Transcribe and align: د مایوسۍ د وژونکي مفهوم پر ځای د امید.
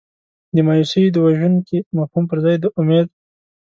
د 0.55 0.57
مایوسۍ 0.67 1.05
د 1.11 1.17
وژونکي 1.25 1.77
مفهوم 1.97 2.23
پر 2.29 2.37
ځای 2.45 2.55
د 2.59 2.65
امید. 2.79 3.07